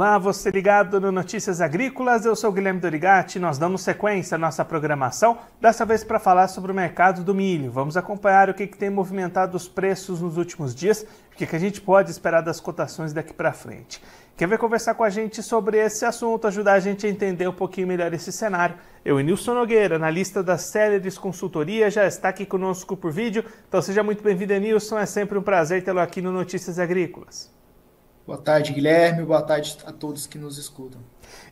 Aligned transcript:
Olá, 0.00 0.16
você 0.16 0.48
ligado 0.50 0.98
no 0.98 1.12
Notícias 1.12 1.60
Agrícolas, 1.60 2.24
eu 2.24 2.34
sou 2.34 2.50
Guilherme 2.50 2.80
Dorigati. 2.80 3.38
Nós 3.38 3.58
damos 3.58 3.82
sequência 3.82 4.34
à 4.34 4.38
nossa 4.38 4.64
programação, 4.64 5.36
dessa 5.60 5.84
vez 5.84 6.02
para 6.02 6.18
falar 6.18 6.48
sobre 6.48 6.72
o 6.72 6.74
mercado 6.74 7.22
do 7.22 7.34
milho. 7.34 7.70
Vamos 7.70 7.98
acompanhar 7.98 8.48
o 8.48 8.54
que, 8.54 8.66
que 8.66 8.78
tem 8.78 8.88
movimentado 8.88 9.54
os 9.58 9.68
preços 9.68 10.22
nos 10.22 10.38
últimos 10.38 10.74
dias 10.74 11.02
o 11.30 11.36
que, 11.36 11.46
que 11.46 11.54
a 11.54 11.58
gente 11.58 11.82
pode 11.82 12.10
esperar 12.10 12.40
das 12.40 12.58
cotações 12.58 13.12
daqui 13.12 13.34
para 13.34 13.52
frente. 13.52 14.02
Quer 14.38 14.48
ver 14.48 14.56
conversar 14.56 14.94
com 14.94 15.04
a 15.04 15.10
gente 15.10 15.42
sobre 15.42 15.76
esse 15.76 16.06
assunto, 16.06 16.46
ajudar 16.46 16.72
a 16.72 16.80
gente 16.80 17.06
a 17.06 17.10
entender 17.10 17.46
um 17.46 17.52
pouquinho 17.52 17.86
melhor 17.86 18.10
esse 18.14 18.32
cenário? 18.32 18.76
Eu, 19.04 19.20
Nilson 19.20 19.52
Nogueira, 19.52 19.96
analista 19.96 20.42
da 20.42 20.56
Céleres 20.56 21.18
Consultoria, 21.18 21.90
já 21.90 22.06
está 22.06 22.30
aqui 22.30 22.46
conosco 22.46 22.96
por 22.96 23.12
vídeo. 23.12 23.44
Então 23.68 23.82
seja 23.82 24.02
muito 24.02 24.24
bem-vindo, 24.24 24.58
Nilson. 24.58 24.98
É 24.98 25.04
sempre 25.04 25.36
um 25.36 25.42
prazer 25.42 25.84
tê-lo 25.84 26.00
aqui 26.00 26.22
no 26.22 26.32
Notícias 26.32 26.78
Agrícolas. 26.78 27.59
Boa 28.26 28.38
tarde, 28.38 28.72
Guilherme. 28.72 29.24
Boa 29.24 29.42
tarde 29.42 29.78
a 29.84 29.92
todos 29.92 30.26
que 30.26 30.38
nos 30.38 30.58
escutam. 30.58 31.00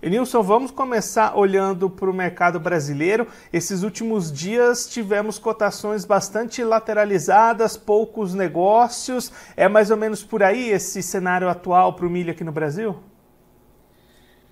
Nilson, 0.02 0.42
vamos 0.42 0.70
começar 0.70 1.36
olhando 1.36 1.88
para 1.88 2.10
o 2.10 2.14
mercado 2.14 2.60
brasileiro. 2.60 3.26
Esses 3.52 3.82
últimos 3.82 4.30
dias 4.30 4.88
tivemos 4.88 5.38
cotações 5.38 6.04
bastante 6.04 6.62
lateralizadas, 6.62 7.76
poucos 7.76 8.34
negócios. 8.34 9.32
É 9.56 9.66
mais 9.66 9.90
ou 9.90 9.96
menos 9.96 10.23
por 10.23 10.42
aí 10.42 10.70
esse 10.70 11.02
cenário 11.02 11.48
atual 11.48 11.95
para 11.95 12.06
o 12.06 12.10
milho 12.10 12.30
aqui 12.30 12.45
no 12.45 12.52
Brasil? 12.52 12.96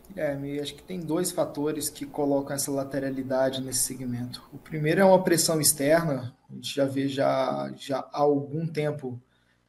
Guilherme, 0.09 0.59
acho 0.59 0.75
que 0.75 0.83
tem 0.83 0.99
dois 0.99 1.31
fatores 1.31 1.91
que 1.91 2.07
colocam 2.07 2.57
essa 2.57 2.71
lateralidade 2.71 3.61
nesse 3.61 3.81
segmento. 3.81 4.43
O 4.53 4.57
primeiro 4.57 5.03
é 5.03 5.05
uma 5.05 5.23
pressão 5.23 5.61
externa. 5.61 6.35
A 6.51 6.55
gente 6.55 6.75
já 6.75 6.87
vê 6.87 7.07
já, 7.07 7.71
já 7.77 7.99
há 7.99 8.21
algum 8.21 8.67
tempo 8.67 9.21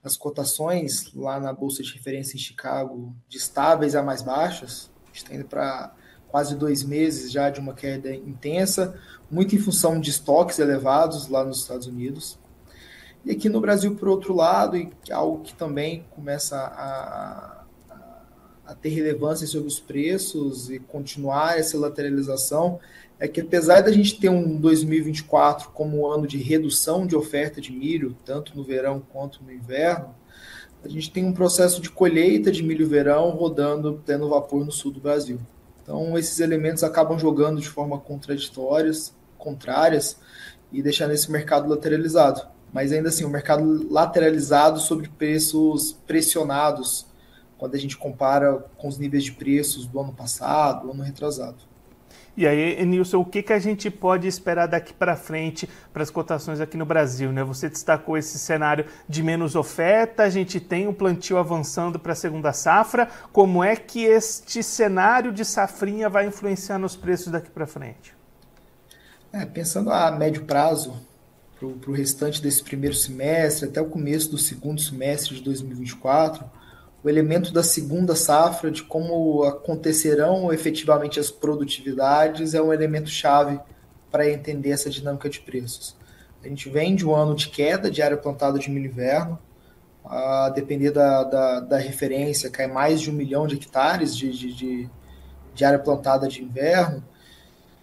as 0.08 0.18
cotações 0.18 1.14
lá 1.14 1.40
na 1.40 1.54
Bolsa 1.54 1.84
de 1.84 1.94
Referência 1.94 2.36
em 2.36 2.40
Chicago 2.40 3.16
de 3.28 3.38
estáveis 3.38 3.96
a 3.96 4.02
mais 4.02 4.22
baixas, 4.22 4.90
está 5.14 5.36
indo 5.36 5.46
para 5.46 5.94
quase 6.28 6.56
dois 6.56 6.84
meses 6.84 7.32
já 7.32 7.50
de 7.50 7.60
uma 7.60 7.74
queda 7.74 8.14
intensa, 8.14 9.00
muito 9.30 9.56
em 9.56 9.60
função 9.60 10.00
de 10.00 10.10
estoques 10.10 10.60
elevados 10.60 11.28
lá 11.28 11.44
nos 11.44 11.60
Estados 11.62 11.88
Unidos. 11.88 12.40
E 13.26 13.32
aqui 13.32 13.50
no 13.50 13.60
Brasil, 13.60 13.96
por 13.96 14.08
outro 14.08 14.34
lado, 14.34 14.78
e 14.78 14.90
algo 15.12 15.44
que 15.44 15.54
também 15.54 16.06
começa 16.12 16.58
a, 16.58 17.66
a, 17.90 18.24
a 18.68 18.76
ter 18.76 18.90
relevância 18.90 19.46
sobre 19.46 19.68
os 19.68 19.80
preços 19.80 20.70
e 20.70 20.80
continuar 20.80 21.60
essa 21.60 21.78
lateralização, 21.78 22.80
é 23.20 23.28
que 23.28 23.42
apesar 23.42 23.82
da 23.82 23.92
gente 23.92 24.20
ter 24.20 24.30
um 24.30 24.58
2024 24.58 25.70
como 25.70 26.02
um 26.02 26.12
ano 26.12 26.28
de 26.28 26.38
redução 26.38 27.08
de 27.08 27.16
oferta 27.16 27.60
de 27.60 27.72
milho, 27.72 28.16
tanto 28.24 28.56
no 28.56 28.64
verão 28.64 29.02
quanto 29.12 29.44
no 29.44 29.52
inverno, 29.52 30.14
a 30.84 30.88
gente 30.88 31.12
tem 31.12 31.26
um 31.26 31.34
processo 31.34 31.82
de 31.82 31.90
colheita 31.90 32.52
de 32.52 32.62
milho 32.62 32.88
verão 32.88 33.32
rodando 33.32 34.02
tendo 34.06 34.30
vapor 34.30 34.64
no 34.64 34.72
sul 34.72 34.92
do 34.92 35.00
Brasil. 35.00 35.40
Então 35.82 36.18
esses 36.18 36.40
elementos 36.40 36.84
acabam 36.84 37.18
jogando 37.18 37.60
de 37.60 37.68
forma 37.68 38.00
contraditórias, 38.00 39.16
contrárias 39.38 40.18
e 40.72 40.82
deixando 40.82 41.14
esse 41.14 41.32
mercado 41.32 41.68
lateralizado. 41.68 42.48
Mas 42.72 42.92
ainda 42.92 43.10
assim, 43.10 43.24
o 43.24 43.28
um 43.28 43.32
mercado 43.32 43.88
lateralizado 43.92 44.80
sobre 44.80 45.10
preços 45.10 45.94
pressionados 46.06 47.08
quando 47.58 47.74
a 47.74 47.80
gente 47.80 47.98
compara 47.98 48.66
com 48.78 48.88
os 48.88 49.00
níveis 49.00 49.24
de 49.24 49.32
preços 49.32 49.88
do 49.88 50.00
ano 50.00 50.14
passado, 50.14 50.86
do 50.86 50.92
ano 50.92 51.02
retrasado. 51.02 51.67
E 52.38 52.46
aí, 52.46 52.86
Nilson, 52.86 53.18
o 53.18 53.26
que, 53.26 53.42
que 53.42 53.52
a 53.52 53.58
gente 53.58 53.90
pode 53.90 54.28
esperar 54.28 54.68
daqui 54.68 54.94
para 54.94 55.18
frente 55.18 55.68
para 55.92 56.04
as 56.04 56.12
cotações 56.12 56.62
aqui 56.62 56.78
no 56.78 56.86
Brasil? 56.86 57.32
Né? 57.32 57.44
Você 57.44 57.68
destacou 57.68 58.16
esse 58.16 58.38
cenário 58.38 58.86
de 59.10 59.24
menos 59.24 59.56
oferta, 59.56 60.22
a 60.22 60.30
gente 60.30 60.60
tem 60.60 60.88
um 60.88 60.94
plantio 60.94 61.40
avançando 61.40 61.98
para 61.98 62.14
a 62.14 62.16
segunda 62.16 62.54
safra. 62.54 63.10
Como 63.34 63.64
é 63.64 63.76
que 63.76 64.04
este 64.04 64.62
cenário 64.62 65.32
de 65.34 65.44
safrinha 65.44 66.10
vai 66.10 66.28
influenciar 66.28 66.78
nos 66.78 66.96
preços 66.96 67.32
daqui 67.32 67.50
para 67.50 67.66
frente? 67.66 68.16
É, 69.34 69.44
pensando 69.44 69.92
a 69.92 70.12
médio 70.12 70.46
prazo, 70.46 70.94
para 71.60 71.90
o 71.90 71.94
restante 71.94 72.40
desse 72.40 72.64
primeiro 72.64 72.96
semestre, 72.96 73.68
até 73.68 73.82
o 73.82 73.90
começo 73.90 74.30
do 74.30 74.38
segundo 74.38 74.80
semestre 74.80 75.34
de 75.34 75.42
2024, 75.42 76.46
o 77.08 77.10
elemento 77.10 77.54
da 77.54 77.64
segunda 77.64 78.18
safra, 78.18 78.70
de 78.70 78.84
como 78.84 79.44
acontecerão 79.44 80.52
efetivamente 80.52 81.22
as 81.22 81.32
produtividades, 81.32 82.54
é 82.54 82.62
um 82.62 82.74
elemento 82.74 83.10
chave 83.10 83.58
para 84.12 84.30
entender 84.30 84.72
essa 84.72 84.90
dinâmica 84.90 85.30
de 85.30 85.40
preços. 85.40 85.96
A 86.44 86.50
gente 86.50 86.70
vem 86.70 86.98
de 86.98 87.08
um 87.08 87.16
ano 87.16 87.34
de 87.34 87.48
queda 87.48 87.90
de 87.90 88.02
área 88.02 88.18
plantada 88.18 88.60
de 88.60 88.70
milho 88.70 88.88
inverno, 88.88 89.40
a 90.04 90.50
depender 90.50 90.92
da, 90.92 91.24
da, 91.24 91.60
da, 91.62 91.78
referência, 91.78 92.50
cai 92.50 92.68
mais 92.68 93.00
de 93.00 93.10
um 93.10 93.14
milhão 93.14 93.48
de 93.48 93.56
hectares 93.56 94.14
de, 94.14 94.30
de, 94.30 94.54
de, 94.54 94.90
de 95.56 95.64
área 95.64 95.80
plantada 95.80 96.28
de 96.28 96.44
inverno, 96.44 97.02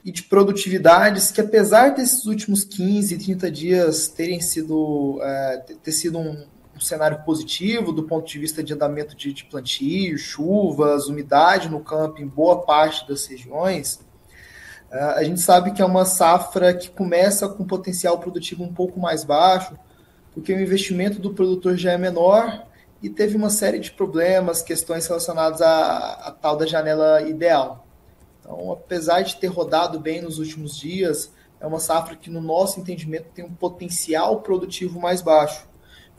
e 0.05 0.13
de 0.13 0.23
produtividades 0.25 1.31
que, 1.31 1.41
apesar 1.41 1.95
desses 1.95 2.27
últimos 2.27 2.63
15, 2.63 3.17
30 3.17 3.51
dias 3.51 4.07
terem 4.07 4.39
sido, 4.43 5.19
é, 5.23 5.65
ter 5.83 5.93
sido 5.93 6.19
um, 6.19 6.45
um 6.77 6.81
cenário 6.81 7.23
positivo 7.25 7.93
do 7.93 8.03
ponto 8.03 8.27
de 8.27 8.39
vista 8.39 8.63
de 8.63 8.73
andamento 8.73 9.17
de, 9.17 9.33
de 9.33 9.45
plantio, 9.45 10.19
chuvas, 10.19 11.09
umidade 11.09 11.69
no 11.69 11.81
campo 11.81 12.21
em 12.21 12.27
boa 12.27 12.63
parte 12.63 13.07
das 13.09 13.27
regiões, 13.27 14.01
uh, 14.91 15.17
a 15.17 15.25
gente 15.25 15.41
sabe 15.41 15.73
que 15.73 15.83
é 15.83 15.85
uma 15.85 16.05
safra 16.05 16.75
que 16.75 16.91
começa 16.91 17.49
com 17.49 17.65
potencial 17.65 18.19
produtivo 18.19 18.65
um 18.65 18.73
pouco 18.73 18.99
mais 18.99 19.25
baixo, 19.25 19.79
porque 20.33 20.53
o 20.53 20.61
investimento 20.61 21.21
do 21.21 21.33
produtor 21.33 21.77
já 21.77 21.93
é 21.93 21.99
menor 21.99 22.67
e 23.03 23.09
teve 23.09 23.37
uma 23.37 23.51
série 23.51 23.79
de 23.79 23.91
problemas, 23.91 24.63
questões 24.63 25.07
relacionadas 25.07 25.61
à, 25.61 26.29
à 26.29 26.31
tal 26.33 26.57
da 26.57 26.67
janela 26.67 27.23
ideal. 27.23 27.87
Então, 28.41 28.73
apesar 28.73 29.23
de 29.23 29.37
ter 29.37 29.47
rodado 29.47 30.01
bem 30.01 30.21
nos 30.21 30.39
últimos 30.39 30.77
dias, 30.77 31.33
é 31.61 31.67
uma 31.67 31.81
safra 31.81 32.15
que, 32.15 32.29
no 32.29 32.43
nosso 32.43 32.79
entendimento, 32.79 33.29
tem 33.35 33.45
um 33.45 33.55
potencial 33.55 34.43
produtivo 34.43 35.01
mais 35.01 35.23
baixo. 35.23 35.67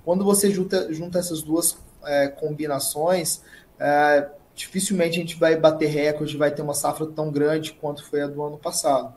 Quando 0.05 0.23
você 0.23 0.51
junta, 0.51 0.93
junta 0.93 1.17
essas 1.17 1.41
duas 1.41 1.75
é, 2.05 2.27
combinações, 2.27 3.41
é, 3.79 4.29
dificilmente 4.53 5.17
a 5.17 5.21
gente 5.21 5.35
vai 5.35 5.57
bater 5.57 5.87
recorde, 5.87 6.37
vai 6.37 6.51
ter 6.51 6.61
uma 6.61 6.75
safra 6.75 7.07
tão 7.07 7.31
grande 7.31 7.73
quanto 7.73 8.05
foi 8.05 8.21
a 8.21 8.27
do 8.27 8.41
ano 8.43 8.59
passado. 8.59 9.13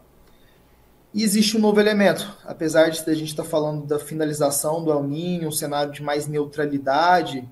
E 1.13 1.23
existe 1.23 1.59
um 1.59 1.61
novo 1.61 1.79
elemento, 1.79 2.37
apesar 2.45 2.91
de 2.91 2.99
a 2.99 3.15
gente 3.15 3.29
estar 3.29 3.43
tá 3.43 3.49
falando 3.49 3.87
da 3.87 3.99
finalização 3.99 4.83
do 4.83 4.91
El 4.91 5.05
Niño, 5.05 5.49
um 5.49 5.53
cenário 5.53 5.93
de 5.93 6.03
mais 6.03 6.27
neutralidade 6.27 7.47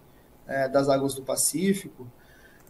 é, 0.47 0.66
das 0.68 0.88
águas 0.88 1.14
do 1.14 1.22
Pacífico, 1.22 2.06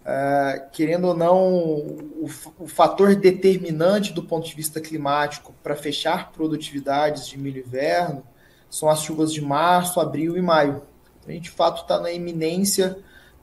é, 0.05 0.67
querendo 0.73 1.09
ou 1.09 1.17
não, 1.17 1.45
o, 1.45 2.31
o, 2.61 2.69
fator 2.69 3.15
determinante 3.17 4.13
do 4.13 4.23
ponto 4.23 4.49
de 4.49 4.55
vista 4.55 4.81
climático 4.81 5.53
para 5.63 5.75
fechar 5.75 6.33
produtividades 6.33 7.27
de 7.27 7.37
milho 7.37 7.61
inverno 7.61 8.23
são 8.71 8.89
as 8.89 9.03
chuvas 9.03 9.33
de 9.33 9.41
março, 9.41 10.01
abril 10.01 10.37
e 10.37 10.43
maio. 10.43 10.83
Então, 11.19 11.31
a 11.31 11.33
gente, 11.33 11.45
de 11.45 11.51
fato, 11.51 11.83
está 11.83 12.01
na 12.01 12.11
iminência 12.13 12.99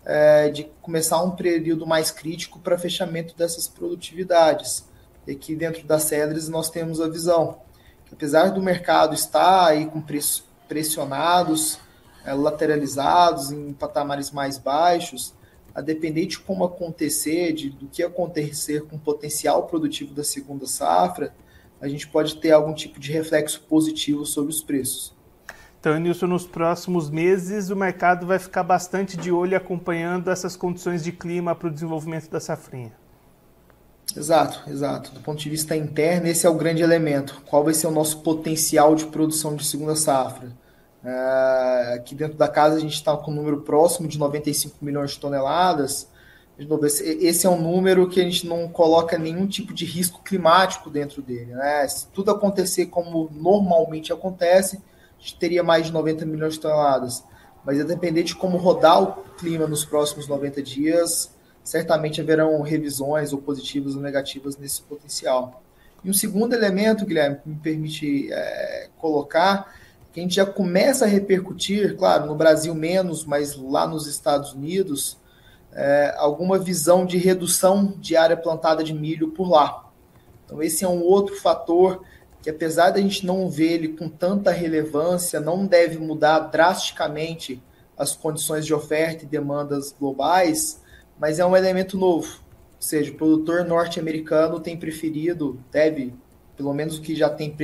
é, 0.05 0.49
de 0.49 0.65
começar 0.81 1.21
um 1.23 1.31
período 1.31 1.85
mais 1.85 2.11
crítico 2.11 2.59
para 2.59 2.77
fechamento 2.77 3.35
dessas 3.35 3.67
produtividades. 3.67 4.85
E 5.25 5.31
aqui 5.31 5.55
dentro 5.55 5.85
das 5.85 6.03
cedres 6.03 6.49
nós 6.49 6.69
temos 6.69 6.99
a 6.99 7.07
visão 7.07 7.59
que, 8.05 8.13
apesar 8.13 8.49
do 8.49 8.61
mercado 8.61 9.13
estar 9.13 9.67
aí 9.67 9.85
com 9.85 10.01
preços 10.01 10.43
pressionados, 10.67 11.79
é, 12.25 12.33
lateralizados 12.33 13.51
em 13.51 13.73
patamares 13.73 14.31
mais 14.31 14.57
baixos, 14.57 15.33
a 15.73 15.81
depender 15.81 16.27
de 16.27 16.39
como 16.39 16.63
acontecer, 16.63 17.53
de, 17.53 17.69
do 17.69 17.87
que 17.87 18.03
acontecer 18.03 18.83
com 18.85 18.95
o 18.95 18.99
potencial 18.99 19.63
produtivo 19.65 20.13
da 20.13 20.23
segunda 20.23 20.67
safra, 20.67 21.33
a 21.83 21.89
gente 21.89 22.07
pode 22.07 22.37
ter 22.37 22.51
algum 22.51 22.73
tipo 22.73 22.97
de 22.97 23.11
reflexo 23.11 23.59
positivo 23.67 24.25
sobre 24.25 24.51
os 24.51 24.63
preços. 24.63 25.13
Então, 25.77 25.99
Nilson, 25.99 26.27
nos 26.27 26.47
próximos 26.47 27.09
meses 27.09 27.69
o 27.69 27.75
mercado 27.75 28.25
vai 28.25 28.39
ficar 28.39 28.63
bastante 28.63 29.17
de 29.17 29.33
olho 29.33 29.57
acompanhando 29.57 30.31
essas 30.31 30.55
condições 30.55 31.03
de 31.03 31.11
clima 31.11 31.53
para 31.53 31.67
o 31.67 31.71
desenvolvimento 31.71 32.29
da 32.29 32.39
safrinha. 32.39 32.93
Exato, 34.15 34.63
exato. 34.69 35.11
Do 35.11 35.19
ponto 35.19 35.39
de 35.39 35.49
vista 35.49 35.75
interno, 35.75 36.27
esse 36.27 36.47
é 36.47 36.49
o 36.49 36.53
grande 36.53 36.81
elemento. 36.81 37.41
Qual 37.49 37.65
vai 37.65 37.73
ser 37.73 37.87
o 37.87 37.91
nosso 37.91 38.21
potencial 38.21 38.95
de 38.95 39.07
produção 39.07 39.57
de 39.57 39.65
segunda 39.65 39.97
safra? 39.97 40.53
Uh, 41.03 41.95
aqui 41.95 42.15
dentro 42.15 42.37
da 42.37 42.47
casa 42.47 42.77
a 42.77 42.79
gente 42.79 42.93
está 42.93 43.17
com 43.17 43.29
um 43.29 43.35
número 43.35 43.59
próximo 43.63 44.07
de 44.07 44.17
95 44.17 44.77
milhões 44.81 45.11
de 45.11 45.19
toneladas. 45.19 46.07
De 46.57 46.67
novo, 46.67 46.85
esse, 46.85 47.03
esse, 47.03 47.47
é 47.47 47.49
um 47.49 47.59
número 47.59 48.07
que 48.07 48.21
a 48.21 48.23
gente 48.23 48.45
não 48.45 48.67
coloca 48.67 49.17
nenhum 49.17 49.47
tipo 49.47 49.73
de 49.73 49.85
risco 49.85 50.21
climático 50.23 50.89
dentro 50.89 51.21
dele. 51.21 51.53
Né? 51.53 51.87
Se 51.87 52.07
tudo 52.07 52.31
acontecer 52.31 52.87
como 52.87 53.29
normalmente 53.33 54.13
acontece, 54.13 54.79
gente 55.23 55.39
teria 55.39 55.63
mais 55.63 55.85
de 55.85 55.93
90 55.93 56.25
milhões 56.25 56.53
de 56.55 56.59
toneladas. 56.59 57.23
Mas 57.65 57.79
a 57.79 57.83
depender 57.83 58.23
de 58.23 58.35
como 58.35 58.57
rodar 58.57 59.01
o 59.01 59.13
clima 59.37 59.65
nos 59.65 59.85
próximos 59.85 60.27
90 60.27 60.61
dias, 60.61 61.31
certamente 61.63 62.19
haverão 62.19 62.61
revisões 62.61 63.31
ou 63.31 63.39
positivas 63.39 63.95
ou 63.95 64.01
negativas 64.01 64.57
nesse 64.57 64.81
potencial. 64.81 65.63
E 66.03 66.09
um 66.09 66.13
segundo 66.13 66.53
elemento, 66.53 67.05
Guilherme, 67.05 67.37
que 67.37 67.49
me 67.49 67.55
permite 67.55 68.29
é, 68.33 68.89
colocar, 68.97 69.73
que 70.11 70.19
a 70.19 70.23
gente 70.23 70.35
já 70.35 70.45
começa 70.45 71.05
a 71.05 71.07
repercutir, 71.07 71.95
claro, 71.95 72.25
no 72.25 72.35
Brasil 72.35 72.75
menos, 72.75 73.23
mas 73.23 73.55
lá 73.55 73.87
nos 73.87 74.05
Estados 74.05 74.51
Unidos, 74.51 75.17
é, 75.75 76.13
alguma 76.17 76.57
visão 76.59 77.05
de 77.05 77.17
redução 77.17 77.95
de 77.97 78.15
área 78.15 78.37
plantada 78.37 78.83
de 78.83 78.93
milho 78.93 79.29
por 79.29 79.49
lá. 79.49 79.89
Então, 80.45 80.61
esse 80.61 80.83
é 80.83 80.87
um 80.87 81.01
outro 81.01 81.35
fator 81.35 82.03
que, 82.41 82.49
apesar 82.49 82.91
da 82.91 83.01
gente 83.01 83.25
não 83.25 83.49
ver 83.49 83.73
ele 83.73 83.87
com 83.89 84.07
tanta 84.07 84.51
relevância, 84.51 85.39
não 85.39 85.65
deve 85.65 85.97
mudar 85.97 86.39
drasticamente 86.39 87.61
as 87.97 88.15
condições 88.15 88.65
de 88.65 88.73
oferta 88.73 89.23
e 89.23 89.27
demandas 89.27 89.95
globais, 89.97 90.81
mas 91.19 91.39
é 91.39 91.45
um 91.45 91.55
elemento 91.55 91.97
novo. 91.97 92.39
Ou 92.75 92.81
seja, 92.81 93.11
o 93.11 93.15
produtor 93.15 93.63
norte-americano 93.63 94.59
tem 94.59 94.77
preferido, 94.77 95.59
deve, 95.71 96.13
pelo 96.57 96.73
menos 96.73 96.97
o 96.97 97.01
que 97.01 97.15
já 97.15 97.29
tem 97.29 97.55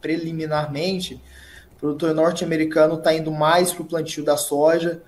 preliminarmente, 0.00 1.20
o 1.76 1.80
produtor 1.80 2.14
norte-americano 2.14 2.94
está 2.94 3.12
indo 3.12 3.32
mais 3.32 3.72
para 3.72 3.82
o 3.82 3.86
plantio 3.86 4.24
da 4.24 4.36
soja 4.36 5.02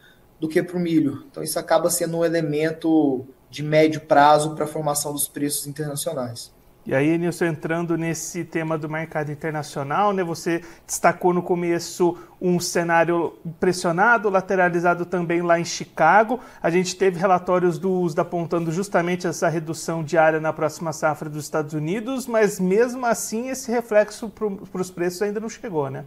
do 0.44 0.48
que 0.48 0.62
para 0.62 0.76
o 0.76 0.80
milho. 0.80 1.24
Então, 1.30 1.42
isso 1.42 1.58
acaba 1.58 1.88
sendo 1.88 2.18
um 2.18 2.24
elemento 2.24 3.24
de 3.48 3.62
médio 3.62 4.02
prazo 4.02 4.54
para 4.54 4.64
a 4.64 4.68
formação 4.68 5.10
dos 5.12 5.26
preços 5.26 5.66
internacionais. 5.66 6.52
E 6.86 6.94
aí, 6.94 7.16
Nilson, 7.16 7.46
entrando 7.46 7.96
nesse 7.96 8.44
tema 8.44 8.76
do 8.76 8.90
mercado 8.90 9.32
internacional, 9.32 10.12
né, 10.12 10.22
você 10.22 10.62
destacou 10.86 11.32
no 11.32 11.42
começo 11.42 12.18
um 12.38 12.60
cenário 12.60 13.38
pressionado, 13.58 14.28
lateralizado 14.28 15.06
também 15.06 15.40
lá 15.40 15.58
em 15.58 15.64
Chicago. 15.64 16.38
A 16.62 16.68
gente 16.68 16.94
teve 16.94 17.18
relatórios 17.18 17.78
do 17.78 17.90
USDA 17.90 18.20
apontando 18.20 18.70
justamente 18.70 19.26
essa 19.26 19.48
redução 19.48 20.04
diária 20.04 20.38
na 20.40 20.52
próxima 20.52 20.92
safra 20.92 21.30
dos 21.30 21.44
Estados 21.44 21.72
Unidos, 21.72 22.26
mas 22.26 22.60
mesmo 22.60 23.06
assim 23.06 23.48
esse 23.48 23.70
reflexo 23.70 24.28
para 24.28 24.82
os 24.82 24.90
preços 24.90 25.22
ainda 25.22 25.40
não 25.40 25.48
chegou, 25.48 25.88
né? 25.88 26.04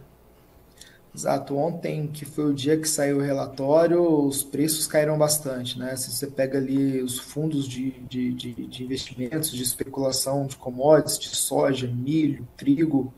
Exato. 1.14 1.56
Ontem, 1.56 2.06
que 2.06 2.24
foi 2.24 2.44
o 2.46 2.54
dia 2.54 2.78
que 2.78 2.88
saiu 2.88 3.18
o 3.18 3.22
relatório, 3.22 4.00
os 4.00 4.44
preços 4.44 4.86
caíram 4.86 5.18
bastante, 5.18 5.78
né? 5.78 5.96
Se 5.96 6.10
você 6.10 6.26
pega 6.26 6.58
ali 6.58 7.02
os 7.02 7.18
fundos 7.18 7.66
de, 7.66 7.90
de, 8.08 8.32
de, 8.32 8.52
de 8.66 8.84
investimentos, 8.84 9.50
de 9.50 9.62
especulação 9.62 10.46
de 10.46 10.56
commodities, 10.56 11.18
de 11.18 11.34
soja, 11.34 11.86
milho, 11.86 12.46
trigo, 12.56 13.12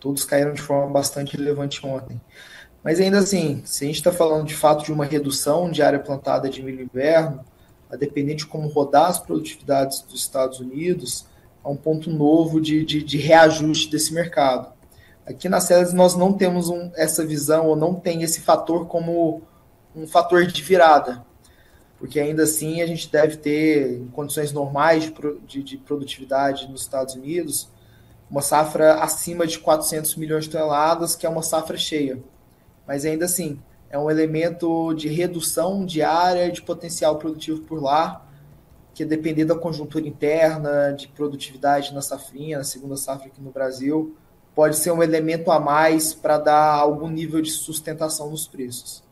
todos 0.00 0.24
caíram 0.24 0.52
de 0.52 0.62
forma 0.62 0.92
bastante 0.92 1.36
relevante 1.36 1.84
ontem. 1.86 2.20
Mas 2.82 3.00
ainda 3.00 3.18
assim, 3.18 3.62
se 3.64 3.84
a 3.84 3.86
gente 3.86 3.96
está 3.96 4.12
falando 4.12 4.46
de 4.46 4.54
fato 4.54 4.84
de 4.84 4.92
uma 4.92 5.06
redução 5.06 5.70
de 5.70 5.80
área 5.80 5.98
plantada 5.98 6.50
de 6.50 6.62
milho 6.62 6.82
inverno, 6.82 7.42
a 7.90 7.96
depender 7.96 8.34
de 8.34 8.44
como 8.44 8.68
rodar 8.68 9.08
as 9.08 9.18
produtividades 9.18 10.02
dos 10.02 10.20
Estados 10.20 10.60
Unidos, 10.60 11.26
é 11.64 11.68
um 11.68 11.76
ponto 11.76 12.10
novo 12.10 12.60
de, 12.60 12.84
de, 12.84 13.02
de 13.02 13.16
reajuste 13.16 13.90
desse 13.90 14.12
mercado. 14.12 14.73
Aqui 15.26 15.48
na 15.48 15.60
Celes 15.60 15.92
nós 15.92 16.14
não 16.14 16.34
temos 16.34 16.68
um, 16.68 16.90
essa 16.94 17.24
visão 17.24 17.66
ou 17.66 17.76
não 17.76 17.94
tem 17.94 18.22
esse 18.22 18.40
fator 18.40 18.86
como 18.86 19.42
um 19.96 20.06
fator 20.06 20.44
de 20.46 20.62
virada, 20.62 21.24
porque 21.98 22.20
ainda 22.20 22.42
assim 22.42 22.82
a 22.82 22.86
gente 22.86 23.10
deve 23.10 23.36
ter, 23.36 24.00
em 24.00 24.08
condições 24.08 24.52
normais 24.52 25.04
de, 25.04 25.14
de, 25.46 25.62
de 25.62 25.76
produtividade 25.78 26.68
nos 26.68 26.82
Estados 26.82 27.14
Unidos, 27.14 27.70
uma 28.30 28.42
safra 28.42 28.94
acima 28.96 29.46
de 29.46 29.58
400 29.58 30.16
milhões 30.16 30.44
de 30.44 30.50
toneladas, 30.50 31.16
que 31.16 31.24
é 31.24 31.28
uma 31.28 31.42
safra 31.42 31.78
cheia. 31.78 32.22
Mas 32.86 33.04
ainda 33.04 33.24
assim, 33.24 33.60
é 33.88 33.98
um 33.98 34.10
elemento 34.10 34.92
de 34.92 35.08
redução 35.08 35.86
de 35.86 36.02
área 36.02 36.50
de 36.50 36.60
potencial 36.60 37.16
produtivo 37.16 37.62
por 37.62 37.82
lá, 37.82 38.26
que 38.92 39.04
depender 39.04 39.44
da 39.44 39.54
conjuntura 39.54 40.06
interna, 40.06 40.92
de 40.92 41.08
produtividade 41.08 41.94
na 41.94 42.02
safrinha, 42.02 42.58
na 42.58 42.64
segunda 42.64 42.96
safra 42.96 43.28
aqui 43.28 43.40
no 43.40 43.50
Brasil, 43.50 44.16
pode 44.54 44.76
ser 44.76 44.90
um 44.92 45.02
elemento 45.02 45.50
a 45.50 45.58
mais 45.58 46.14
para 46.14 46.38
dar 46.38 46.74
algum 46.74 47.08
nível 47.08 47.42
de 47.42 47.50
sustentação 47.50 48.30
nos 48.30 48.46
preços. 48.46 49.02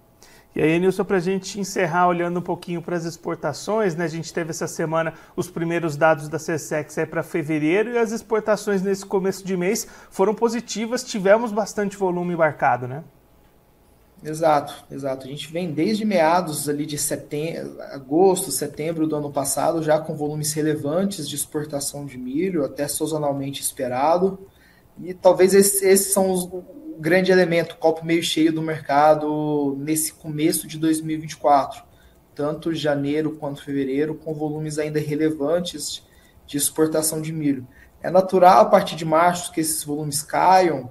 E 0.54 0.60
aí, 0.60 0.78
Nilson, 0.78 1.04
para 1.04 1.16
a 1.16 1.20
gente 1.20 1.58
encerrar 1.58 2.08
olhando 2.08 2.38
um 2.38 2.42
pouquinho 2.42 2.82
para 2.82 2.94
as 2.94 3.06
exportações, 3.06 3.96
né? 3.96 4.04
A 4.04 4.08
gente 4.08 4.32
teve 4.34 4.50
essa 4.50 4.66
semana 4.66 5.14
os 5.34 5.50
primeiros 5.50 5.96
dados 5.96 6.28
da 6.28 6.36
CSEX 6.36 6.96
para 7.08 7.22
fevereiro 7.22 7.90
e 7.92 7.98
as 7.98 8.12
exportações 8.12 8.82
nesse 8.82 9.06
começo 9.06 9.46
de 9.46 9.56
mês 9.56 9.86
foram 10.10 10.34
positivas, 10.34 11.02
tivemos 11.02 11.52
bastante 11.52 11.96
volume 11.96 12.34
embarcado, 12.34 12.86
né? 12.86 13.02
Exato, 14.22 14.84
exato. 14.90 15.26
A 15.26 15.30
gente 15.30 15.50
vem 15.50 15.72
desde 15.72 16.04
meados 16.04 16.68
ali 16.68 16.84
de 16.84 16.98
setembro, 16.98 17.80
agosto, 17.90 18.52
setembro 18.52 19.06
do 19.06 19.16
ano 19.16 19.32
passado, 19.32 19.82
já 19.82 19.98
com 19.98 20.14
volumes 20.14 20.52
relevantes 20.52 21.26
de 21.26 21.34
exportação 21.34 22.04
de 22.04 22.18
milho, 22.18 22.62
até 22.64 22.86
sazonalmente 22.86 23.62
esperado. 23.62 24.38
E 25.00 25.14
talvez 25.14 25.54
esses 25.54 25.82
esse 25.82 26.12
são 26.12 26.30
os, 26.30 26.44
o 26.44 26.96
grande 26.98 27.32
elemento, 27.32 27.74
o 27.74 27.78
copo 27.78 28.04
meio 28.04 28.22
cheio 28.22 28.52
do 28.52 28.62
mercado 28.62 29.76
nesse 29.78 30.12
começo 30.12 30.66
de 30.66 30.78
2024. 30.78 31.82
Tanto 32.34 32.74
janeiro 32.74 33.36
quanto 33.36 33.62
fevereiro, 33.62 34.14
com 34.14 34.34
volumes 34.34 34.78
ainda 34.78 35.00
relevantes 35.00 36.02
de 36.46 36.56
exportação 36.56 37.20
de 37.20 37.32
milho. 37.32 37.66
É 38.02 38.10
natural 38.10 38.62
a 38.62 38.64
partir 38.64 38.96
de 38.96 39.04
março 39.04 39.52
que 39.52 39.60
esses 39.60 39.84
volumes 39.84 40.22
caiam, 40.22 40.90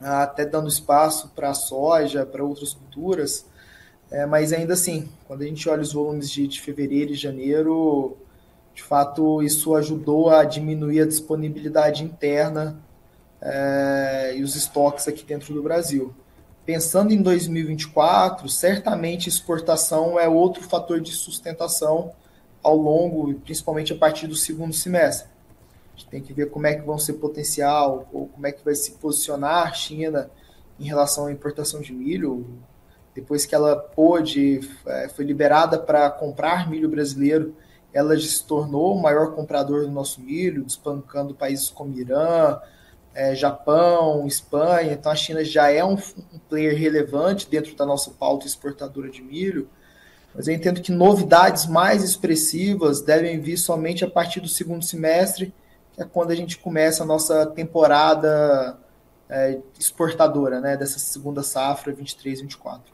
até 0.00 0.44
dando 0.44 0.68
espaço 0.68 1.30
para 1.34 1.54
soja, 1.54 2.26
para 2.26 2.44
outras 2.44 2.74
culturas, 2.74 3.46
é, 4.10 4.26
mas 4.26 4.52
ainda 4.52 4.74
assim, 4.74 5.08
quando 5.26 5.42
a 5.42 5.46
gente 5.46 5.68
olha 5.68 5.82
os 5.82 5.92
volumes 5.92 6.30
de, 6.30 6.46
de 6.46 6.60
fevereiro 6.60 7.12
e 7.12 7.16
janeiro, 7.16 8.16
de 8.74 8.82
fato 8.82 9.42
isso 9.42 9.74
ajudou 9.74 10.30
a 10.30 10.44
diminuir 10.44 11.00
a 11.00 11.06
disponibilidade 11.06 12.04
interna 12.04 12.83
é, 13.40 14.34
e 14.36 14.42
os 14.42 14.56
estoques 14.56 15.06
aqui 15.08 15.24
dentro 15.24 15.52
do 15.52 15.62
Brasil. 15.62 16.14
Pensando 16.64 17.12
em 17.12 17.20
2024, 17.20 18.48
certamente 18.48 19.28
exportação 19.28 20.18
é 20.18 20.26
outro 20.28 20.62
fator 20.62 21.00
de 21.00 21.12
sustentação 21.12 22.12
ao 22.62 22.76
longo, 22.76 23.34
principalmente 23.40 23.92
a 23.92 23.96
partir 23.96 24.26
do 24.26 24.34
segundo 24.34 24.72
semestre. 24.72 25.28
A 25.94 25.98
gente 25.98 26.08
tem 26.08 26.22
que 26.22 26.32
ver 26.32 26.50
como 26.50 26.66
é 26.66 26.74
que 26.74 26.80
vão 26.80 26.98
ser 26.98 27.14
potencial, 27.14 28.08
ou 28.12 28.28
como 28.28 28.46
é 28.46 28.52
que 28.52 28.64
vai 28.64 28.74
se 28.74 28.92
posicionar 28.92 29.68
a 29.68 29.72
China 29.72 30.30
em 30.80 30.84
relação 30.84 31.26
à 31.26 31.32
importação 31.32 31.80
de 31.80 31.92
milho. 31.92 32.46
Depois 33.14 33.44
que 33.44 33.54
ela 33.54 33.76
pôde, 33.76 34.60
é, 34.86 35.08
foi 35.10 35.24
liberada 35.24 35.78
para 35.78 36.10
comprar 36.10 36.68
milho 36.68 36.88
brasileiro, 36.88 37.54
ela 37.92 38.18
se 38.18 38.42
tornou 38.42 38.96
o 38.96 39.00
maior 39.00 39.34
comprador 39.34 39.82
do 39.82 39.90
nosso 39.90 40.20
milho, 40.20 40.64
despancando 40.64 41.32
países 41.32 41.70
como 41.70 41.96
Irã, 41.96 42.58
é, 43.14 43.34
Japão, 43.34 44.26
Espanha, 44.26 44.92
então 44.92 45.10
a 45.10 45.14
China 45.14 45.44
já 45.44 45.70
é 45.70 45.84
um, 45.84 45.94
um, 45.94 46.38
player 46.48 46.76
relevante 46.76 47.48
dentro 47.48 47.74
da 47.76 47.86
nossa 47.86 48.10
pauta 48.10 48.46
exportadora 48.46 49.08
de 49.08 49.22
milho, 49.22 49.68
mas 50.34 50.48
eu 50.48 50.54
entendo 50.54 50.80
que 50.80 50.90
novidades 50.90 51.66
mais 51.66 52.02
expressivas 52.02 53.00
devem 53.00 53.40
vir 53.40 53.56
somente 53.56 54.04
a 54.04 54.10
partir 54.10 54.40
do 54.40 54.48
segundo 54.48 54.84
semestre, 54.84 55.54
que 55.92 56.02
é 56.02 56.04
quando 56.04 56.32
a 56.32 56.34
gente 56.34 56.58
começa 56.58 57.04
a 57.04 57.06
nossa 57.06 57.46
temporada 57.46 58.76
é, 59.28 59.58
exportadora, 59.78 60.60
né, 60.60 60.76
dessa 60.76 60.98
segunda 60.98 61.42
safra 61.42 61.94
23-24. 61.94 62.93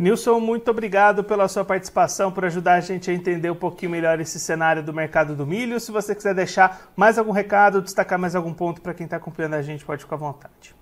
Nilson, 0.00 0.40
muito 0.40 0.68
obrigado 0.70 1.22
pela 1.22 1.46
sua 1.46 1.64
participação, 1.64 2.32
por 2.32 2.44
ajudar 2.44 2.74
a 2.74 2.80
gente 2.80 3.08
a 3.10 3.14
entender 3.14 3.48
um 3.50 3.54
pouquinho 3.54 3.92
melhor 3.92 4.18
esse 4.20 4.40
cenário 4.40 4.82
do 4.82 4.92
mercado 4.92 5.36
do 5.36 5.46
milho. 5.46 5.78
Se 5.78 5.92
você 5.92 6.16
quiser 6.16 6.34
deixar 6.34 6.92
mais 6.96 7.16
algum 7.16 7.30
recado, 7.30 7.80
destacar 7.80 8.18
mais 8.18 8.34
algum 8.34 8.52
ponto 8.52 8.80
para 8.80 8.92
quem 8.92 9.04
está 9.04 9.18
acompanhando 9.18 9.54
a 9.54 9.62
gente, 9.62 9.84
pode 9.84 10.02
ficar 10.02 10.16
à 10.16 10.18
vontade. 10.18 10.74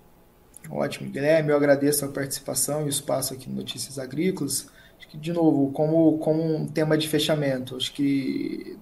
Ótimo, 0.67 1.11
Guilherme. 1.11 1.51
Eu 1.51 1.57
agradeço 1.57 2.03
a 2.05 2.07
participação 2.07 2.81
e 2.81 2.85
o 2.85 2.89
espaço 2.89 3.35
aqui 3.35 3.47
no 3.47 3.57
Notícias 3.57 3.99
Agrícolas. 3.99 4.67
Acho 4.97 5.07
que, 5.07 5.17
de 5.17 5.31
novo, 5.31 5.71
como, 5.73 6.17
como 6.17 6.41
um 6.41 6.65
tema 6.65 6.97
de 6.97 7.07
fechamento, 7.07 7.75
acho 7.75 7.93
que 7.93 8.77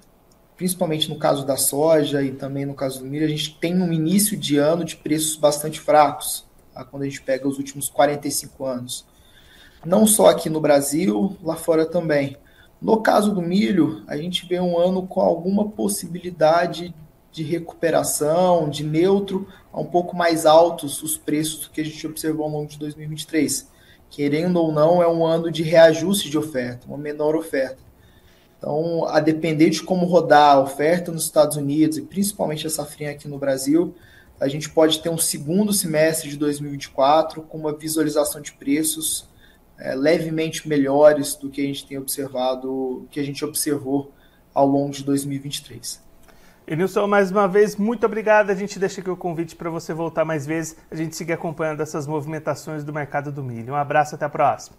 principalmente 0.56 1.10
no 1.10 1.18
caso 1.18 1.46
da 1.46 1.58
soja 1.58 2.22
e 2.22 2.32
também 2.32 2.66
no 2.66 2.76
caso 2.76 3.00
do 3.00 3.06
milho, 3.06 3.26
a 3.26 3.30
gente 3.30 3.58
tem 3.60 3.82
um 3.82 3.92
início 3.92 4.38
de 4.38 4.58
ano 4.58 4.86
de 4.86 4.96
preços 4.96 5.36
bastante 5.36 5.80
fracos, 5.80 6.46
tá? 6.74 6.86
quando 6.86 7.04
a 7.04 7.06
gente 7.06 7.22
pega 7.22 7.48
os 7.48 7.58
últimos 7.58 7.90
45 7.90 8.64
anos 8.64 9.11
não 9.86 10.06
só 10.06 10.28
aqui 10.28 10.50
no 10.50 10.62
Brasil, 10.62 11.36
lá 11.44 11.56
fora 11.56 11.86
também. 11.86 12.38
No 12.82 13.02
caso 13.02 13.34
do 13.34 13.42
milho, 13.42 14.04
a 14.08 14.18
gente 14.18 14.46
vê 14.48 14.60
um 14.60 14.78
ano 14.78 15.06
com 15.06 15.22
alguma 15.22 15.70
possibilidade 15.70 16.94
de 17.32 17.44
recuperação, 17.44 18.70
de 18.70 18.84
neutro, 18.84 19.48
a 19.72 19.80
um 19.80 19.86
pouco 19.86 20.16
mais 20.16 20.46
altos 20.46 21.02
os 21.02 21.18
preços 21.18 21.68
que 21.68 21.80
a 21.80 21.86
gente 21.86 22.06
observou 22.06 22.46
ao 22.46 22.52
longo 22.52 22.68
de 22.68 22.78
2023. 22.78 23.70
Querendo 24.10 24.58
ou 24.58 24.72
não, 24.72 25.02
é 25.02 25.08
um 25.08 25.26
ano 25.26 25.50
de 25.50 25.64
reajuste 25.64 26.30
de 26.30 26.38
oferta, 26.38 26.88
uma 26.88 26.98
menor 26.98 27.36
oferta. 27.36 27.78
Então, 28.58 29.06
a 29.06 29.20
depender 29.20 29.70
de 29.70 29.82
como 29.82 30.06
rodar 30.06 30.56
a 30.56 30.62
oferta 30.62 31.12
nos 31.12 31.24
Estados 31.24 31.58
Unidos 31.58 31.98
e 31.98 32.02
principalmente 32.02 32.68
a 32.68 32.70
safrinha 32.70 33.12
aqui 33.12 33.28
no 33.28 33.40
Brasil, 33.40 33.96
a 34.40 34.48
gente 34.48 34.70
pode 34.70 35.00
ter 35.00 35.10
um 35.10 35.18
segundo 35.18 35.72
semestre 35.72 36.30
de 36.30 36.38
2024 36.38 37.42
com 37.44 37.58
uma 37.58 37.76
visualização 37.76 38.42
de 38.42 38.52
preços 38.52 39.31
é, 39.82 39.96
levemente 39.96 40.70
melhores 40.70 41.36
do 41.36 41.50
que 41.50 41.60
a 41.62 41.66
gente 41.66 41.86
tem 41.88 41.98
observado, 41.98 43.08
que 43.10 43.20
a 43.20 43.24
gente 43.24 43.44
observou 43.44 44.12
ao 44.54 44.68
longo 44.68 44.92
de 44.92 45.04
2023. 45.04 46.02
Enilson, 46.68 47.08
mais 47.08 47.32
uma 47.32 47.48
vez, 47.48 47.76
muito 47.76 48.06
obrigado. 48.06 48.52
A 48.52 48.56
gente 48.56 48.78
deixa 48.78 49.02
aqui 49.02 49.10
o 49.10 49.18
convite 49.18 49.56
para 49.56 49.70
você 49.70 49.94
voltar 49.94 50.24
mais 50.24 50.46
vezes, 50.46 50.78
a 50.90 50.96
gente 50.96 51.16
seguir 51.16 51.34
acompanhando 51.34 51.82
essas 51.82 52.06
movimentações 52.06 52.84
do 52.84 52.94
mercado 52.94 53.32
do 53.32 53.44
milho. 53.44 53.74
Um 53.74 53.76
abraço, 53.76 54.14
até 54.16 54.26
a 54.26 54.30
próxima. 54.30 54.78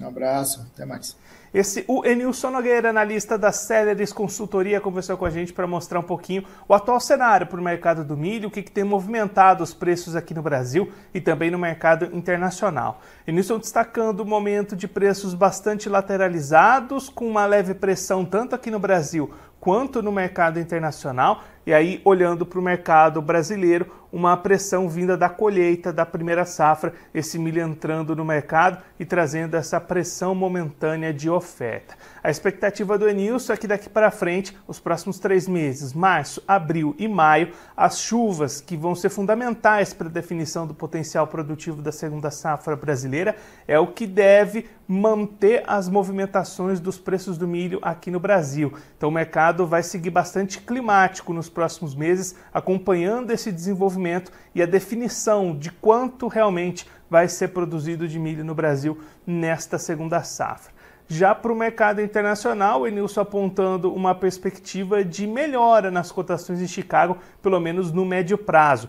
Um 0.00 0.06
abraço, 0.06 0.66
até 0.72 0.84
mais. 0.84 1.16
Esse, 1.52 1.84
o 1.88 2.04
Enilson 2.04 2.50
Nogueira, 2.50 2.90
analista 2.90 3.38
da 3.38 3.50
Celeris 3.50 4.12
Consultoria, 4.12 4.80
conversou 4.80 5.16
com 5.16 5.24
a 5.24 5.30
gente 5.30 5.52
para 5.52 5.66
mostrar 5.66 5.98
um 5.98 6.02
pouquinho 6.02 6.44
o 6.68 6.74
atual 6.74 7.00
cenário 7.00 7.46
para 7.46 7.58
o 7.58 7.62
mercado 7.62 8.04
do 8.04 8.16
milho, 8.16 8.48
o 8.48 8.50
que, 8.50 8.62
que, 8.62 8.70
tem 8.70 8.84
movimentado 8.84 9.64
os 9.64 9.72
preços 9.72 10.14
aqui 10.14 10.34
no 10.34 10.42
Brasil 10.42 10.92
e 11.12 11.20
também 11.20 11.50
no 11.50 11.58
mercado 11.58 12.14
internacional. 12.14 13.00
Enilson 13.26 13.58
destacando 13.58 14.20
o 14.20 14.26
momento 14.26 14.76
de 14.76 14.86
preços 14.86 15.32
bastante 15.32 15.88
lateralizados, 15.88 17.08
com 17.08 17.26
uma 17.26 17.46
leve 17.46 17.74
pressão 17.74 18.24
tanto 18.24 18.54
aqui 18.54 18.70
no 18.70 18.78
Brasil 18.78 19.32
quanto 19.60 20.02
no 20.02 20.12
mercado 20.12 20.60
internacional, 20.60 21.42
e 21.66 21.72
aí 21.72 22.00
olhando 22.04 22.46
para 22.46 22.58
o 22.58 22.62
mercado 22.62 23.20
brasileiro, 23.20 23.86
uma 24.10 24.36
pressão 24.36 24.88
vinda 24.88 25.16
da 25.16 25.28
colheita 25.28 25.92
da 25.92 26.06
primeira 26.06 26.44
safra, 26.44 26.94
esse 27.12 27.38
milho 27.38 27.60
entrando 27.60 28.16
no 28.16 28.24
mercado 28.24 28.82
e 28.98 29.04
trazendo 29.04 29.54
essa 29.54 29.80
pressão 29.80 30.34
momentânea 30.34 31.12
de 31.12 31.28
oferta. 31.28 31.94
A 32.22 32.30
expectativa 32.30 32.96
do 32.96 33.08
Enilson 33.08 33.52
é 33.52 33.56
que 33.56 33.66
daqui 33.66 33.88
para 33.88 34.10
frente, 34.10 34.56
os 34.66 34.80
próximos 34.80 35.18
três 35.18 35.46
meses, 35.46 35.92
março, 35.92 36.42
abril 36.48 36.94
e 36.98 37.06
maio, 37.06 37.52
as 37.76 37.98
chuvas 38.00 38.60
que 38.60 38.76
vão 38.76 38.94
ser 38.94 39.10
fundamentais 39.10 39.92
para 39.92 40.08
a 40.08 40.10
definição 40.10 40.66
do 40.66 40.74
potencial 40.74 41.26
produtivo 41.26 41.82
da 41.82 41.92
segunda 41.92 42.30
safra 42.30 42.76
brasileira, 42.76 43.36
é 43.66 43.78
o 43.78 43.88
que 43.88 44.06
deve 44.06 44.66
manter 44.86 45.62
as 45.66 45.86
movimentações 45.86 46.80
dos 46.80 46.98
preços 46.98 47.36
do 47.36 47.46
milho 47.46 47.78
aqui 47.82 48.10
no 48.10 48.18
Brasil. 48.18 48.72
Então 48.96 49.10
o 49.10 49.12
mercado 49.12 49.66
vai 49.66 49.82
seguir 49.82 50.08
bastante 50.08 50.60
climático 50.60 51.34
nos 51.34 51.50
próximos 51.58 51.92
meses, 51.92 52.36
acompanhando 52.54 53.32
esse 53.32 53.50
desenvolvimento 53.50 54.30
e 54.54 54.62
a 54.62 54.66
definição 54.66 55.58
de 55.58 55.72
quanto 55.72 56.28
realmente 56.28 56.86
vai 57.10 57.26
ser 57.26 57.48
produzido 57.48 58.06
de 58.06 58.16
milho 58.16 58.44
no 58.44 58.54
Brasil 58.54 58.96
nesta 59.26 59.76
segunda 59.76 60.22
safra. 60.22 60.72
Já 61.08 61.34
para 61.34 61.52
o 61.52 61.56
mercado 61.56 62.00
internacional, 62.00 62.82
o 62.82 62.86
Enilson 62.86 63.22
apontando 63.22 63.92
uma 63.92 64.14
perspectiva 64.14 65.04
de 65.04 65.26
melhora 65.26 65.90
nas 65.90 66.12
cotações 66.12 66.62
em 66.62 66.68
Chicago, 66.68 67.18
pelo 67.42 67.58
menos 67.58 67.90
no 67.90 68.04
médio 68.04 68.38
prazo. 68.38 68.88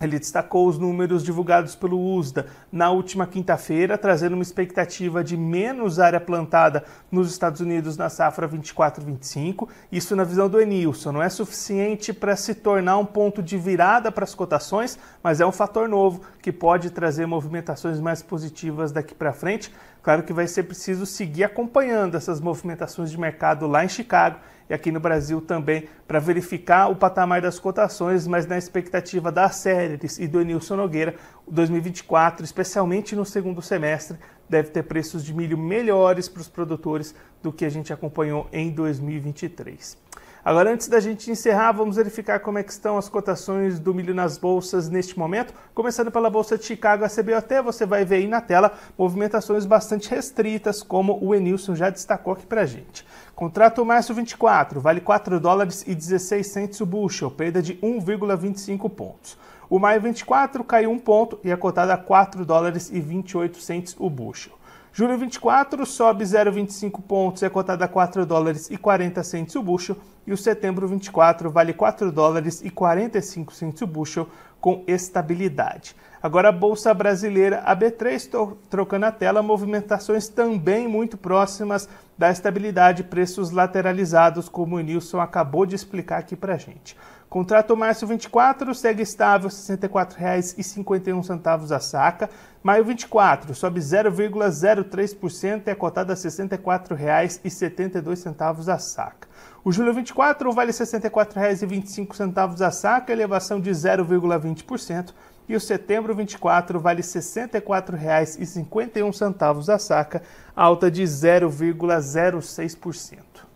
Ele 0.00 0.18
destacou 0.18 0.68
os 0.68 0.78
números 0.78 1.24
divulgados 1.24 1.74
pelo 1.74 1.98
USDA 1.98 2.46
na 2.70 2.90
última 2.90 3.26
quinta-feira, 3.26 3.98
trazendo 3.98 4.34
uma 4.34 4.42
expectativa 4.42 5.24
de 5.24 5.36
menos 5.36 5.98
área 5.98 6.20
plantada 6.20 6.84
nos 7.10 7.30
Estados 7.30 7.60
Unidos 7.60 7.96
na 7.96 8.08
safra 8.08 8.48
24-25. 8.48 9.68
Isso 9.90 10.14
na 10.14 10.24
visão 10.24 10.48
do 10.48 10.60
Enilson. 10.60 11.12
Não 11.12 11.22
é 11.22 11.28
suficiente 11.28 12.12
para 12.12 12.36
se 12.36 12.54
tornar 12.54 12.98
um 12.98 13.06
ponto 13.06 13.42
de 13.42 13.56
virada 13.56 14.12
para 14.12 14.24
as 14.24 14.34
cotações, 14.34 14.98
mas 15.22 15.40
é 15.40 15.46
um 15.46 15.52
fator 15.52 15.88
novo 15.88 16.20
que 16.40 16.52
pode 16.52 16.90
trazer 16.90 17.26
movimentações 17.26 18.00
mais 18.00 18.22
positivas 18.22 18.92
daqui 18.92 19.14
para 19.14 19.32
frente. 19.32 19.72
Claro 20.08 20.22
que 20.22 20.32
vai 20.32 20.46
ser 20.46 20.62
preciso 20.62 21.04
seguir 21.04 21.44
acompanhando 21.44 22.16
essas 22.16 22.40
movimentações 22.40 23.10
de 23.10 23.20
mercado 23.20 23.66
lá 23.66 23.84
em 23.84 23.90
Chicago 23.90 24.38
e 24.66 24.72
aqui 24.72 24.90
no 24.90 24.98
Brasil 24.98 25.38
também 25.38 25.86
para 26.06 26.18
verificar 26.18 26.90
o 26.90 26.96
patamar 26.96 27.42
das 27.42 27.58
cotações, 27.58 28.26
mas 28.26 28.46
na 28.46 28.56
expectativa 28.56 29.30
da 29.30 29.50
Ceres 29.50 30.18
e 30.18 30.26
do 30.26 30.40
Enilson 30.40 30.76
Nogueira, 30.76 31.14
2024, 31.46 32.42
especialmente 32.42 33.14
no 33.14 33.26
segundo 33.26 33.60
semestre, 33.60 34.16
deve 34.48 34.70
ter 34.70 34.84
preços 34.84 35.22
de 35.22 35.34
milho 35.34 35.58
melhores 35.58 36.26
para 36.26 36.40
os 36.40 36.48
produtores 36.48 37.14
do 37.42 37.52
que 37.52 37.66
a 37.66 37.70
gente 37.70 37.92
acompanhou 37.92 38.48
em 38.50 38.70
2023. 38.70 40.07
Agora, 40.44 40.72
antes 40.72 40.86
da 40.86 41.00
gente 41.00 41.30
encerrar, 41.30 41.72
vamos 41.72 41.96
verificar 41.96 42.38
como 42.38 42.58
é 42.58 42.62
que 42.62 42.70
estão 42.70 42.96
as 42.96 43.08
cotações 43.08 43.80
do 43.80 43.92
milho 43.92 44.14
nas 44.14 44.38
bolsas 44.38 44.88
neste 44.88 45.18
momento. 45.18 45.52
Começando 45.74 46.12
pela 46.12 46.30
Bolsa 46.30 46.56
de 46.56 46.64
Chicago, 46.64 47.04
a 47.04 47.08
CBOT, 47.08 47.60
você 47.62 47.84
vai 47.84 48.04
ver 48.04 48.16
aí 48.16 48.28
na 48.28 48.40
tela 48.40 48.72
movimentações 48.96 49.66
bastante 49.66 50.08
restritas, 50.08 50.82
como 50.82 51.18
o 51.20 51.34
Enilson 51.34 51.74
já 51.74 51.90
destacou 51.90 52.32
aqui 52.32 52.46
para 52.46 52.62
a 52.62 52.66
gente. 52.66 53.04
Contrato 53.34 53.84
março 53.84 54.14
24, 54.14 54.80
vale 54.80 55.00
4 55.00 55.40
dólares 55.40 55.84
e 55.86 55.94
16 55.94 56.46
centos 56.46 56.80
o 56.80 56.86
bushel, 56.86 57.30
perda 57.30 57.60
de 57.60 57.74
1,25 57.76 58.88
pontos. 58.90 59.36
O 59.68 59.78
maio 59.78 60.00
24 60.00 60.64
caiu 60.64 60.90
um 60.90 60.98
ponto 60.98 61.38
e 61.44 61.50
é 61.50 61.56
cotado 61.56 61.92
a 61.92 61.96
4 61.96 62.44
dólares 62.46 62.90
e 62.92 63.00
28 63.00 63.60
centos 63.60 63.96
o 63.98 64.08
bushel. 64.08 64.57
Julho 64.98 65.16
24 65.16 65.86
sobe 65.86 66.24
0,25 66.24 67.00
pontos, 67.00 67.44
é 67.44 67.48
cotado 67.48 67.84
a 67.84 67.86
4 67.86 68.26
dólares 68.26 68.68
e 68.68 68.76
40 68.76 69.22
centos 69.22 69.54
o 69.54 69.62
bushel, 69.62 69.96
e 70.26 70.32
o 70.32 70.36
setembro 70.36 70.88
24 70.88 71.52
vale 71.52 71.72
4 71.72 72.10
dólares 72.10 72.60
e 72.64 72.68
45 72.68 73.54
centos 73.54 73.82
o 73.82 73.86
bushel 73.86 74.28
com 74.60 74.82
estabilidade. 74.88 75.94
Agora 76.20 76.48
a 76.48 76.52
bolsa 76.52 76.92
brasileira, 76.92 77.60
a 77.64 77.76
B3, 77.76 78.10
estou 78.14 78.58
trocando 78.68 79.06
a 79.06 79.12
tela, 79.12 79.40
movimentações 79.40 80.28
também 80.28 80.88
muito 80.88 81.16
próximas 81.16 81.88
da 82.18 82.28
estabilidade, 82.28 83.04
preços 83.04 83.52
lateralizados, 83.52 84.48
como 84.48 84.74
o 84.74 84.80
Nilson 84.80 85.20
acabou 85.20 85.64
de 85.64 85.76
explicar 85.76 86.18
aqui 86.18 86.34
para 86.34 86.56
gente. 86.56 86.96
Contrato 87.28 87.76
março 87.76 88.06
24 88.06 88.74
segue 88.74 89.02
estável, 89.02 89.50
R$ 89.50 89.54
64,51 89.54 91.70
a 91.70 91.78
saca. 91.78 92.30
Maio 92.62 92.82
24 92.84 93.54
sobe 93.54 93.80
0,03% 93.80 95.66
e 95.66 95.70
é 95.70 95.74
cotado 95.74 96.10
a 96.10 96.14
R$ 96.14 96.20
64,72 96.20 98.72
a 98.72 98.78
saca. 98.78 99.28
O 99.62 99.70
julho 99.70 99.92
24 99.92 100.50
vale 100.52 100.72
R$ 100.72 100.78
64,25 100.78 102.62
a 102.62 102.70
saca, 102.70 103.12
elevação 103.12 103.60
de 103.60 103.72
0,20%. 103.72 105.12
E 105.46 105.54
o 105.54 105.60
setembro 105.60 106.14
24 106.14 106.80
vale 106.80 107.02
R$ 107.02 107.08
64,51 107.08 109.68
a 109.68 109.78
saca, 109.78 110.22
alta 110.56 110.90
de 110.90 111.02
0,06%. 111.02 113.47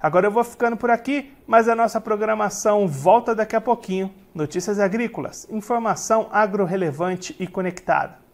Agora 0.00 0.26
eu 0.26 0.30
vou 0.30 0.44
ficando 0.44 0.76
por 0.76 0.90
aqui, 0.90 1.32
mas 1.46 1.68
a 1.68 1.74
nossa 1.74 2.00
programação 2.00 2.86
volta 2.86 3.34
daqui 3.34 3.56
a 3.56 3.60
pouquinho. 3.60 4.14
Notícias 4.32 4.78
agrícolas, 4.78 5.46
informação 5.50 6.28
agro 6.30 6.64
relevante 6.64 7.34
e 7.40 7.46
conectada. 7.46 8.27